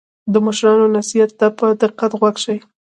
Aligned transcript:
د 0.33 0.35
مشرانو 0.45 0.85
نصیحت 0.97 1.31
ته 1.39 1.47
په 1.57 1.65
دقت 1.81 2.11
غوږ 2.19 2.35
شئ. 2.43 2.57